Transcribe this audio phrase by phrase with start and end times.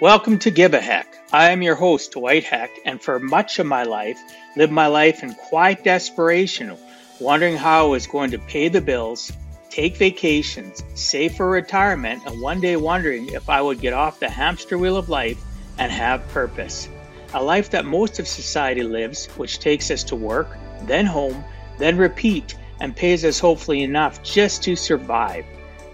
[0.00, 1.12] Welcome to Give a Heck.
[1.32, 4.16] I am your host, Dwight Heck, and for much of my life,
[4.54, 6.76] lived my life in quiet desperation,
[7.18, 9.32] wondering how I was going to pay the bills,
[9.70, 14.28] take vacations, save for retirement, and one day wondering if I would get off the
[14.28, 15.42] hamster wheel of life
[15.78, 16.88] and have purpose.
[17.34, 21.42] A life that most of society lives, which takes us to work, then home,
[21.76, 25.44] then repeat, and pays us hopefully enough just to survive.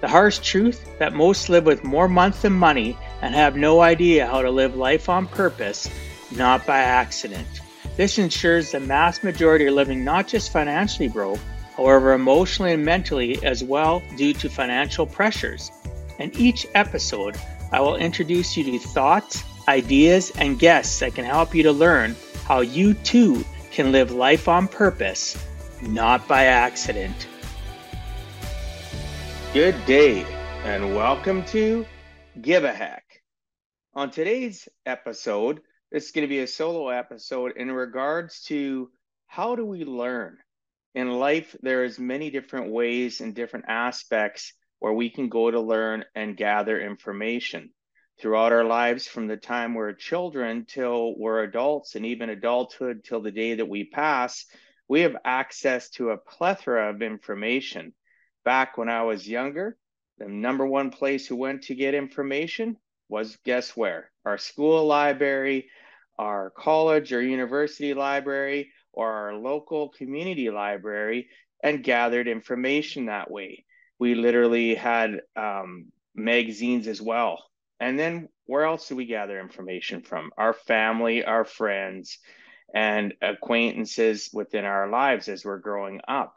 [0.02, 4.27] The harsh truth that most live with more months than money and have no idea
[4.27, 5.88] how to live life on purpose,
[6.37, 7.48] not by accident.
[7.97, 11.38] This ensures the mass majority are living not just financially broke,
[11.74, 15.70] however, emotionally and mentally as well due to financial pressures.
[16.19, 17.34] In each episode,
[17.73, 22.14] I will introduce you to thoughts, ideas, and guests that can help you to learn
[22.45, 25.42] how you too can live life on purpose,
[25.80, 27.27] not by accident.
[29.55, 30.27] Good day,
[30.64, 31.86] and welcome to
[32.42, 33.03] Give a Heck.
[33.97, 35.61] On today's episode,
[35.92, 38.91] this is going to be a solo episode in regards to
[39.28, 40.39] how do we learn?
[40.97, 45.61] In life, there is many different ways and different aspects where we can go to
[45.61, 47.70] learn and gather information.
[48.20, 53.20] Throughout our lives, from the time we're children till we're adults, and even adulthood till
[53.20, 54.45] the day that we pass,
[54.89, 57.95] we have access to a plethora of information
[58.45, 59.78] back when I was younger,
[60.19, 62.77] the number one place who went to get information
[63.08, 64.10] was guess where?
[64.24, 65.69] Our school library,
[66.19, 71.28] our college or university library, or our local community library,
[71.62, 73.64] and gathered information that way.
[73.98, 77.44] We literally had um, magazines as well.
[77.80, 80.30] And then where else do we gather information from?
[80.36, 82.19] Our family, our friends,
[82.75, 86.34] and acquaintances within our lives as we're growing up.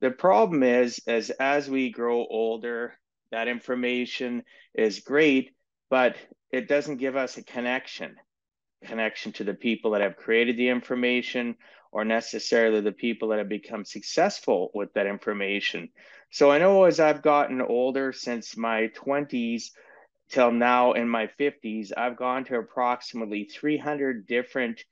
[0.00, 2.94] The problem is, as as we grow older,
[3.30, 5.55] that information is great,
[5.90, 6.16] but
[6.50, 8.16] it doesn't give us a connection,
[8.84, 11.56] connection to the people that have created the information
[11.92, 15.88] or necessarily the people that have become successful with that information.
[16.30, 19.70] So I know as I've gotten older since my 20s
[20.30, 24.84] till now in my 50s, I've gone to approximately 300 different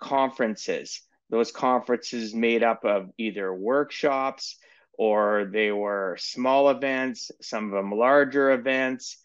[0.00, 4.56] conferences those conferences made up of either workshops
[4.96, 9.18] or they were small events, some of them larger events.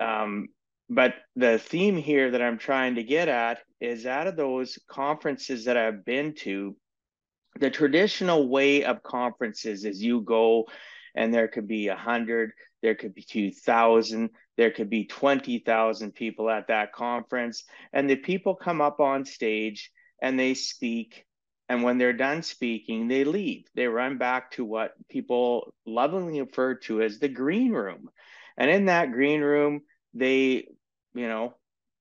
[0.00, 0.48] Um,
[0.88, 5.64] but the theme here that I'm trying to get at is out of those conferences
[5.64, 6.76] that I've been to,
[7.58, 10.66] the traditional way of conferences is you go
[11.14, 16.48] and there could be a hundred, there could be 2000, there could be 20,000 people
[16.48, 17.64] at that conference.
[17.92, 19.90] And the people come up on stage
[20.22, 21.26] and they speak
[21.68, 23.66] and when they're done speaking, they leave.
[23.74, 28.08] They run back to what people lovingly refer to as the green room.
[28.56, 29.82] And in that green room,
[30.14, 30.68] they,
[31.14, 31.54] you know,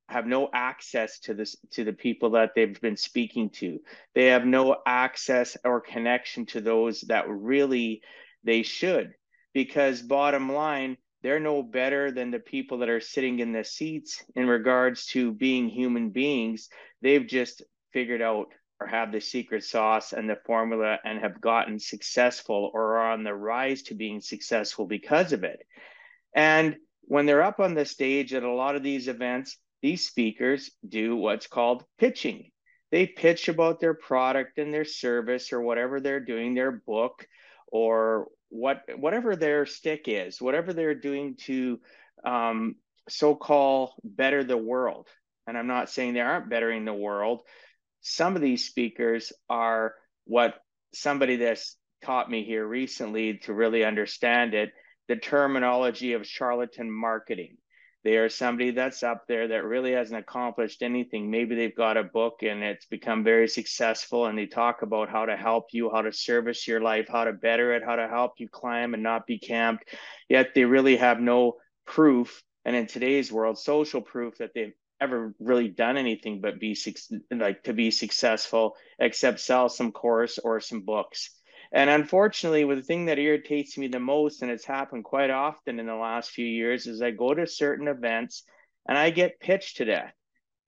[0.09, 3.79] have no access to this to the people that they've been speaking to.
[4.15, 8.01] They have no access or connection to those that really
[8.43, 9.13] they should.
[9.53, 14.23] Because bottom line, they're no better than the people that are sitting in the seats
[14.35, 16.69] in regards to being human beings.
[17.01, 18.47] They've just figured out
[18.79, 23.23] or have the secret sauce and the formula and have gotten successful or are on
[23.23, 25.65] the rise to being successful because of it.
[26.35, 30.69] And when they're up on the stage at a lot of these events, these speakers
[30.87, 32.51] do what's called pitching.
[32.91, 37.25] They pitch about their product and their service or whatever they're doing, their book
[37.67, 41.79] or what whatever their stick is, whatever they're doing to
[42.25, 42.75] um,
[43.09, 45.07] so-called better the world.
[45.47, 47.41] And I'm not saying they aren't bettering the world,
[48.01, 49.93] some of these speakers are
[50.25, 50.55] what
[50.93, 54.71] somebody that's taught me here recently to really understand it
[55.07, 57.57] the terminology of charlatan marketing.
[58.03, 61.29] They are somebody that's up there that really hasn't accomplished anything.
[61.29, 65.25] Maybe they've got a book and it's become very successful, and they talk about how
[65.25, 68.33] to help you, how to service your life, how to better it, how to help
[68.37, 69.89] you climb and not be camped.
[70.29, 75.33] Yet they really have no proof, and in today's world, social proof that they've ever
[75.39, 76.77] really done anything but be
[77.31, 81.36] like to be successful except sell some course or some books
[81.71, 85.79] and unfortunately with the thing that irritates me the most and it's happened quite often
[85.79, 88.43] in the last few years is i go to certain events
[88.87, 90.13] and i get pitched to death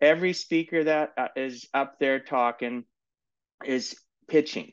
[0.02, 1.28] every speaker that uh,
[1.74, 2.84] up there talking
[3.66, 3.96] is
[4.28, 4.72] pitching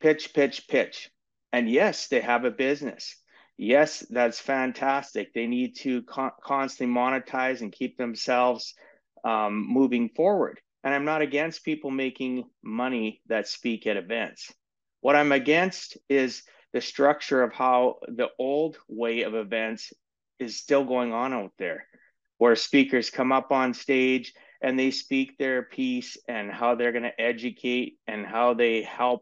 [0.00, 1.10] pitch pitch pitch
[1.52, 3.16] and yes they have a business
[3.56, 5.32] yes, that's fantastic.
[5.32, 8.74] They need to con- constantly monetize and keep themselves
[9.24, 10.60] um, moving forward.
[10.82, 14.52] And I'm not against people making money that speak at events.
[15.04, 19.92] What I'm against is the structure of how the old way of events
[20.38, 21.86] is still going on out there,
[22.38, 27.02] where speakers come up on stage and they speak their piece and how they're going
[27.04, 29.20] to educate and how they help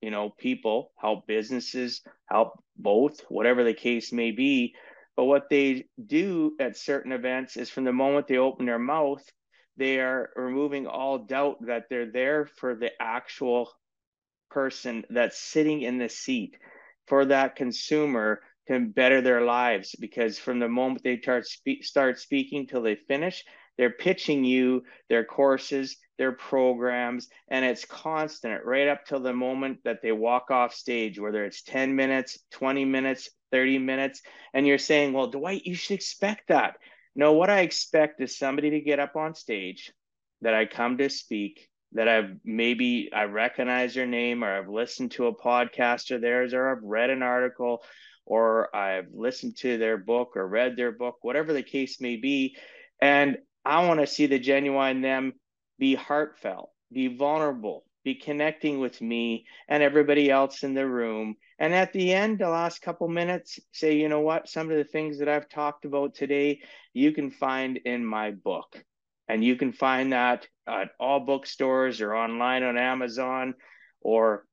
[0.00, 4.76] you know people help businesses help both whatever the case may be.
[5.16, 9.28] But what they do at certain events is from the moment they open their mouth
[9.78, 13.70] they are removing all doubt that they're there for the actual
[14.50, 16.56] person that's sitting in the seat
[17.06, 22.18] for that consumer to better their lives because from the moment they start, spe- start
[22.18, 23.44] speaking till they finish
[23.78, 29.78] they're pitching you their courses their programs and it's constant right up till the moment
[29.84, 34.20] that they walk off stage whether it's 10 minutes 20 minutes 30 minutes
[34.52, 36.76] and you're saying well dwight you should expect that.
[37.14, 39.92] No what i expect is somebody to get up on stage
[40.42, 45.12] that i come to speak that I've maybe I recognize your name or I've listened
[45.12, 47.82] to a podcast of theirs or I've read an article
[48.26, 52.56] or I've listened to their book or read their book, whatever the case may be.
[53.00, 55.32] And I want to see the genuine them
[55.78, 61.36] be heartfelt, be vulnerable, be connecting with me and everybody else in the room.
[61.58, 64.84] And at the end, the last couple minutes, say, you know what, some of the
[64.84, 66.60] things that I've talked about today,
[66.92, 68.84] you can find in my book.
[69.28, 73.54] And you can find that at all bookstores or online on Amazon,
[74.00, 74.44] or,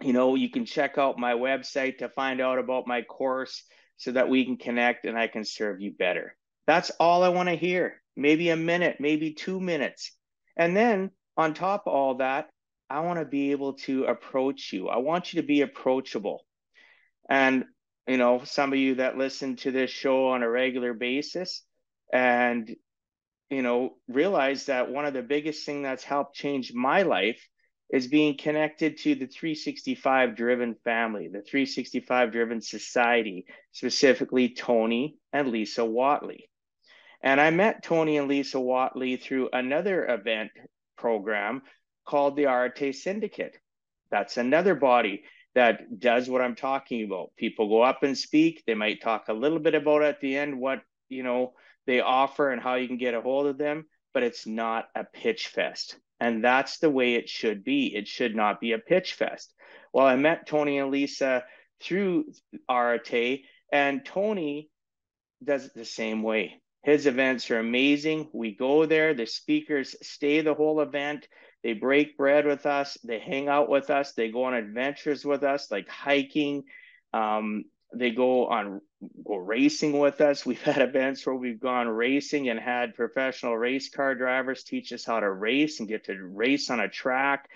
[0.00, 3.64] you know, you can check out my website to find out about my course
[3.96, 6.36] so that we can connect and I can serve you better.
[6.66, 8.00] That's all I want to hear.
[8.16, 10.12] Maybe a minute, maybe two minutes.
[10.56, 12.48] And then on top of all that,
[12.90, 14.88] I want to be able to approach you.
[14.88, 16.44] I want you to be approachable.
[17.28, 17.64] And,
[18.06, 21.64] you know, some of you that listen to this show on a regular basis
[22.12, 22.74] and
[23.50, 27.40] you know, realize that one of the biggest thing that's helped change my life
[27.90, 35.48] is being connected to the 365 driven family, the 365 driven society, specifically Tony and
[35.48, 36.44] Lisa Whatley.
[37.22, 40.50] And I met Tony and Lisa Whatley through another event
[40.96, 41.62] program
[42.06, 43.56] called the Arete Syndicate.
[44.10, 45.22] That's another body
[45.54, 47.30] that does what I'm talking about.
[47.36, 48.62] People go up and speak.
[48.66, 51.54] They might talk a little bit about at the end what, you know,
[51.88, 55.04] they offer and how you can get a hold of them, but it's not a
[55.04, 55.96] pitch fest.
[56.20, 57.96] And that's the way it should be.
[57.96, 59.54] It should not be a pitch fest.
[59.90, 61.44] Well, I met Tony and Lisa
[61.82, 62.26] through
[62.68, 64.68] Arete, and Tony
[65.42, 66.60] does it the same way.
[66.82, 68.28] His events are amazing.
[68.34, 71.26] We go there, the speakers stay the whole event.
[71.62, 75.42] They break bread with us, they hang out with us, they go on adventures with
[75.42, 76.64] us, like hiking.
[77.14, 77.64] Um,
[77.94, 78.80] they go on
[79.24, 80.44] go racing with us.
[80.46, 85.04] We've had events where we've gone racing and had professional race car drivers teach us
[85.04, 87.48] how to race and get to race on a track.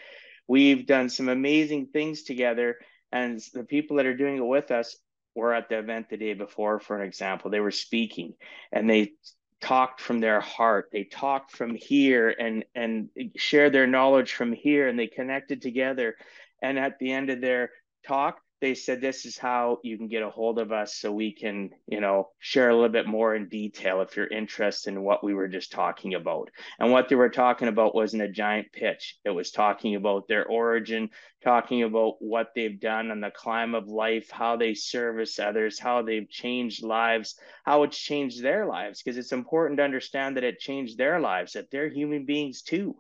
[0.49, 2.77] We've done some amazing things together.
[3.11, 4.97] And the people that are doing it with us
[5.35, 7.51] were at the event the day before, for an example.
[7.51, 8.35] They were speaking
[8.71, 9.13] and they
[9.61, 10.89] talked from their heart.
[10.93, 16.17] They talked from here and and shared their knowledge from here and they connected together.
[16.63, 17.71] And at the end of their
[18.07, 21.33] talk, they said this is how you can get a hold of us so we
[21.33, 25.25] can you know share a little bit more in detail if you're interested in what
[25.25, 26.49] we were just talking about.
[26.79, 29.19] And what they were talking about wasn't a giant pitch.
[29.25, 31.11] It was talking about their origin
[31.43, 36.03] talking about what they've done on the climb of life how they service others how
[36.03, 37.35] they've changed lives
[37.65, 39.03] how it's changed their lives.
[39.03, 42.95] Because it's important to understand that it changed their lives that they're human beings too.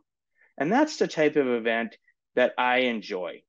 [0.59, 1.97] And that's the type of event
[2.35, 3.43] that i enjoy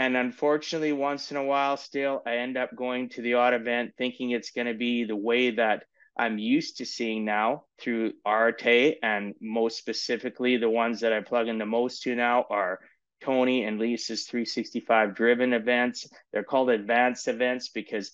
[0.00, 3.92] and unfortunately, once in a while, still, I end up going to the odd event
[3.98, 5.82] thinking it's going to be the way that
[6.16, 8.96] I'm used to seeing now through Arete.
[9.02, 12.78] And most specifically, the ones that I plug in the most to now are
[13.22, 16.08] Tony and Lisa's 365 driven events.
[16.32, 18.10] They're called advanced events because,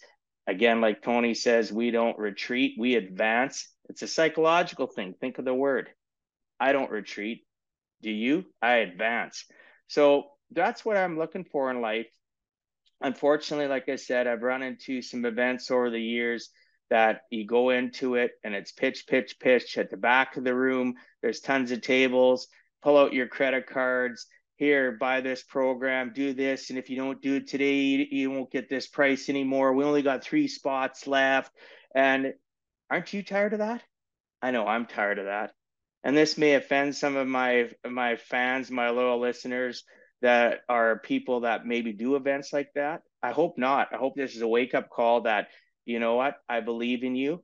[0.48, 3.68] again, like Tony says, we don't retreat, we advance.
[3.88, 5.14] It's a psychological thing.
[5.20, 5.90] Think of the word.
[6.58, 7.46] I don't retreat.
[8.02, 8.44] Do you?
[8.60, 9.44] I advance.
[9.86, 12.08] So that's what I'm looking for in life.
[13.00, 16.50] Unfortunately, like I said, I've run into some events over the years
[16.88, 20.54] that you go into it and it's pitch, pitch, pitch at the back of the
[20.54, 20.94] room.
[21.22, 22.48] There's tons of tables.
[22.82, 24.26] Pull out your credit cards.
[24.56, 26.70] Here, buy this program, do this.
[26.70, 29.74] And if you don't do it today, you won't get this price anymore.
[29.74, 31.52] We only got three spots left.
[31.94, 32.32] And
[32.90, 33.82] aren't you tired of that?
[34.40, 35.52] I know I'm tired of that.
[36.04, 39.84] And this may offend some of my my fans, my loyal listeners,
[40.23, 43.02] that are people that maybe do events like that.
[43.23, 43.88] I hope not.
[43.92, 45.49] I hope this is a wake up call that,
[45.85, 47.42] you know what, I believe in you.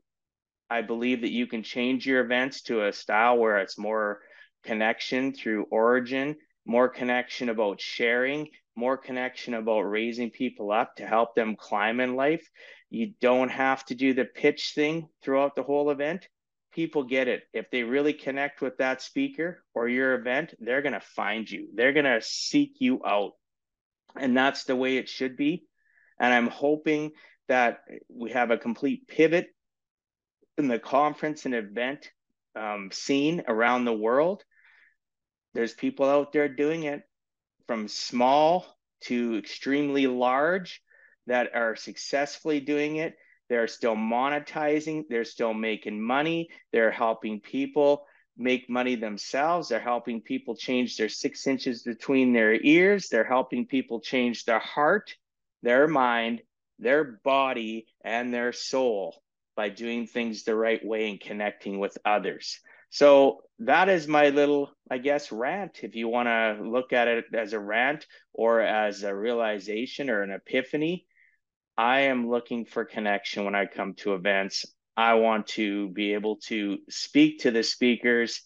[0.70, 4.20] I believe that you can change your events to a style where it's more
[4.64, 11.34] connection through origin, more connection about sharing, more connection about raising people up to help
[11.34, 12.48] them climb in life.
[12.88, 16.26] You don't have to do the pitch thing throughout the whole event.
[16.72, 17.42] People get it.
[17.52, 21.68] If they really connect with that speaker or your event, they're going to find you.
[21.74, 23.32] They're going to seek you out.
[24.16, 25.64] And that's the way it should be.
[26.18, 27.12] And I'm hoping
[27.48, 29.48] that we have a complete pivot
[30.58, 32.10] in the conference and event
[32.54, 34.42] um, scene around the world.
[35.54, 37.02] There's people out there doing it
[37.66, 38.66] from small
[39.02, 40.82] to extremely large
[41.26, 43.14] that are successfully doing it.
[43.52, 48.06] They're still monetizing, they're still making money, they're helping people
[48.38, 49.68] make money themselves.
[49.68, 53.08] They're helping people change their six inches between their ears.
[53.10, 55.14] They're helping people change their heart,
[55.62, 56.40] their mind,
[56.78, 59.22] their body, and their soul
[59.54, 62.58] by doing things the right way and connecting with others.
[62.88, 65.80] So that is my little, I guess, rant.
[65.82, 70.22] If you want to look at it as a rant or as a realization or
[70.22, 71.06] an epiphany,
[71.76, 74.66] I am looking for connection when I come to events.
[74.96, 78.42] I want to be able to speak to the speakers.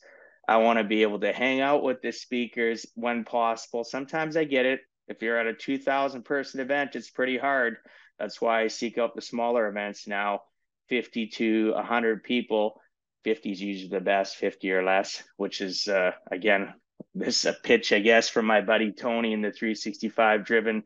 [0.49, 3.83] I want to be able to hang out with the speakers when possible.
[3.83, 4.81] Sometimes I get it.
[5.09, 7.79] If you're at a 2,000 person event, it's pretty hard.
[8.19, 10.43] That's why I seek out the smaller events now
[10.89, 12.81] 50 to 100 people.
[13.25, 16.75] 50 is usually the best, 50 or less, which is, uh, again,
[17.13, 20.85] this is a pitch, I guess, from my buddy Tony in the 365 driven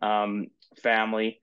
[0.00, 0.46] um,
[0.80, 1.40] family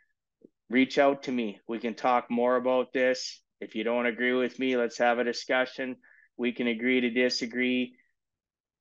[0.69, 1.59] reach out to me.
[1.67, 3.41] We can talk more about this.
[3.59, 5.97] If you don't agree with me, let's have a discussion.
[6.37, 7.95] We can agree to disagree.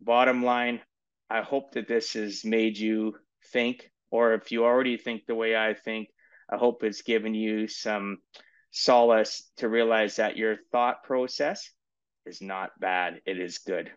[0.00, 0.80] Bottom line,
[1.28, 3.16] I hope that this has made you
[3.52, 6.08] think, or if you already think the way I think,
[6.50, 8.18] I hope it's given you some
[8.70, 11.70] solace to realize that your thought process
[12.26, 13.90] is not bad, it is good.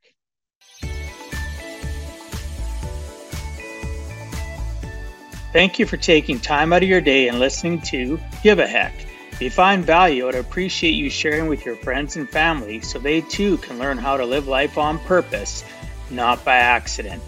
[5.52, 8.94] Thank you for taking time out of your day and listening to Give a Heck.
[9.32, 13.22] If you find value, I'd appreciate you sharing with your friends and family so they
[13.22, 15.64] too can learn how to live life on purpose
[16.10, 17.22] not by accident.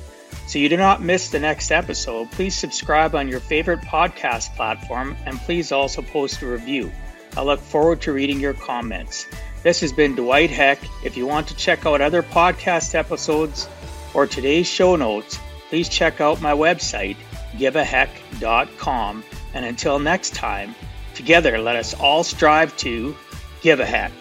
[0.47, 5.17] So you do not miss the next episode, please subscribe on your favorite podcast platform
[5.25, 6.91] and please also post a review.
[7.37, 9.27] I look forward to reading your comments.
[9.63, 10.81] This has been Dwight Heck.
[11.05, 13.69] If you want to check out other podcast episodes
[14.15, 17.17] or today's show notes, please check out my website,
[17.53, 19.25] giveaheck.com.
[19.55, 20.75] And until next time,
[21.15, 23.15] together let us all strive to
[23.63, 24.13] give a heck.